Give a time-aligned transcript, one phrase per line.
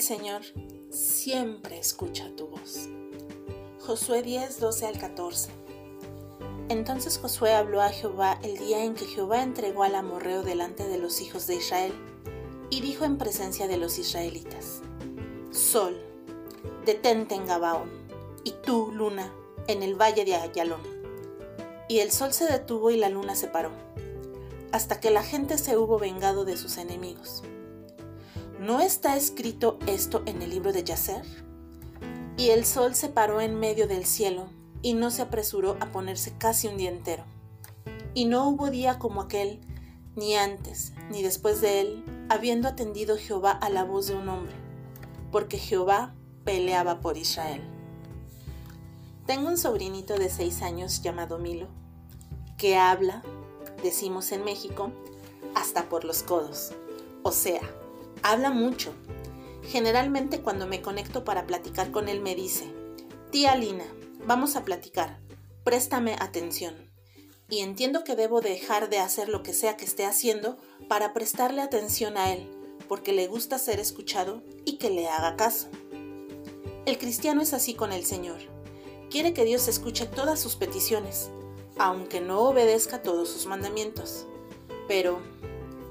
[0.00, 0.40] El Señor
[0.88, 2.88] siempre escucha tu voz.
[3.80, 5.50] Josué 10, 12 al 14.
[6.70, 10.96] Entonces Josué habló a Jehová el día en que Jehová entregó al amorreo delante de
[10.96, 11.92] los hijos de Israel,
[12.70, 14.80] y dijo en presencia de los israelitas,
[15.50, 16.00] Sol,
[16.86, 17.90] detente en Gabaón,
[18.42, 19.30] y tú, luna,
[19.66, 20.80] en el valle de Ayalón.
[21.90, 23.72] Y el sol se detuvo y la luna se paró,
[24.72, 27.42] hasta que la gente se hubo vengado de sus enemigos.
[28.60, 31.24] ¿No está escrito esto en el libro de Yacer?
[32.36, 34.48] Y el sol se paró en medio del cielo,
[34.82, 37.24] y no se apresuró a ponerse casi un día entero.
[38.12, 39.62] Y no hubo día como aquel,
[40.14, 44.52] ni antes, ni después de él, habiendo atendido Jehová a la voz de un hombre,
[45.32, 47.62] porque Jehová peleaba por Israel.
[49.24, 51.68] Tengo un sobrinito de seis años llamado Milo,
[52.58, 53.22] que habla,
[53.82, 54.92] decimos en México,
[55.54, 56.72] hasta por los codos.
[57.22, 57.62] O sea,
[58.22, 58.92] habla mucho.
[59.62, 62.72] Generalmente cuando me conecto para platicar con él me dice,
[63.30, 63.84] tía Lina,
[64.26, 65.20] vamos a platicar,
[65.64, 66.90] préstame atención.
[67.48, 71.62] Y entiendo que debo dejar de hacer lo que sea que esté haciendo para prestarle
[71.62, 72.48] atención a él,
[72.88, 75.68] porque le gusta ser escuchado y que le haga caso.
[76.86, 78.38] El cristiano es así con el Señor
[79.10, 81.30] quiere que Dios escuche todas sus peticiones,
[81.76, 84.26] aunque no obedezca todos sus mandamientos.
[84.88, 85.20] Pero,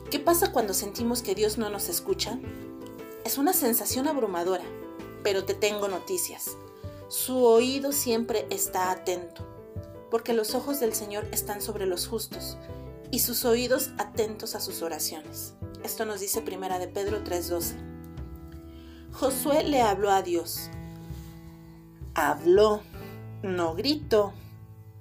[0.10, 2.40] ¿qué pasa cuando sentimos que Dios no nos escucha?
[3.26, 4.64] Es una sensación abrumadora,
[5.24, 6.58] pero te tengo noticias.
[7.08, 9.46] Su oído siempre está atento,
[10.12, 12.58] porque los ojos del Señor están sobre los justos
[13.12, 15.54] y sus oídos atentos a sus oraciones.
[15.84, 17.76] Esto nos dice Primera de Pedro 3:12.
[19.12, 20.70] Josué le habló a Dios.
[22.14, 22.82] Habló
[23.44, 24.34] no gritó,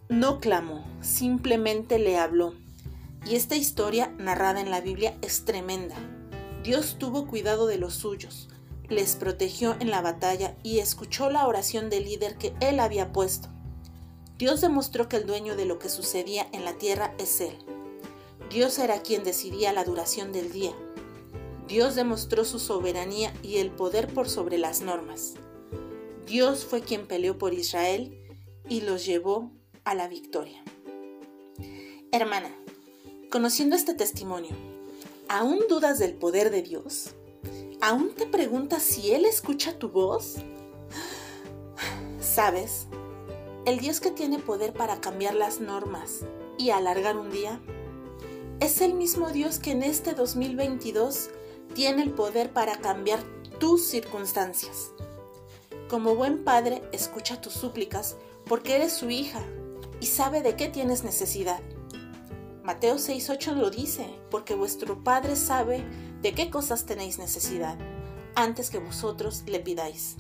[0.09, 2.55] no clamó, simplemente le habló.
[3.29, 5.97] Y esta historia narrada en la Biblia es tremenda.
[6.63, 8.49] Dios tuvo cuidado de los suyos,
[8.89, 13.49] les protegió en la batalla y escuchó la oración del líder que él había puesto.
[14.39, 17.59] Dios demostró que el dueño de lo que sucedía en la tierra es Él.
[18.51, 20.73] Dios era quien decidía la duración del día.
[21.67, 25.35] Dios demostró su soberanía y el poder por sobre las normas.
[26.25, 28.17] Dios fue quien peleó por Israel
[28.69, 29.51] y los llevó
[29.85, 30.63] a la victoria.
[32.11, 32.55] Hermana,
[33.31, 34.57] conociendo este testimonio,
[35.29, 37.11] ¿aún dudas del poder de Dios?
[37.81, 40.37] ¿Aún te preguntas si Él escucha tu voz?
[42.21, 42.87] ¿Sabes?
[43.67, 46.21] El Dios que tiene poder para cambiar las normas
[46.57, 47.61] y alargar un día
[48.61, 51.31] es el mismo Dios que en este 2022
[51.75, 53.21] tiene el poder para cambiar
[53.61, 54.91] tus circunstancias.
[55.91, 58.17] Como buen padre, escucha tus súplicas
[58.47, 59.43] porque eres su hija
[60.01, 61.61] y sabe de qué tienes necesidad.
[62.63, 65.85] Mateo 6:8 lo dice, porque vuestro Padre sabe
[66.23, 67.79] de qué cosas tenéis necesidad
[68.35, 70.17] antes que vosotros le pidáis.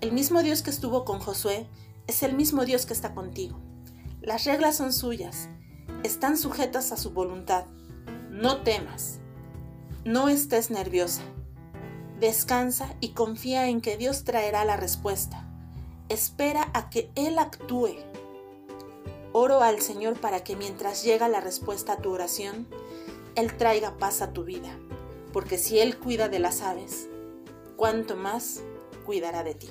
[0.00, 1.66] El mismo Dios que estuvo con Josué
[2.06, 3.60] es el mismo Dios que está contigo.
[4.20, 5.48] Las reglas son suyas,
[6.02, 7.66] están sujetas a su voluntad.
[8.30, 9.20] No temas,
[10.04, 11.22] no estés nerviosa.
[12.18, 15.48] Descansa y confía en que Dios traerá la respuesta
[16.12, 17.96] espera a que Él actúe.
[19.34, 22.66] Oro al Señor para que mientras llega la respuesta a tu oración,
[23.34, 24.78] Él traiga paz a tu vida,
[25.32, 27.08] porque si Él cuida de las aves,
[27.76, 28.62] cuánto más
[29.06, 29.70] cuidará de ti.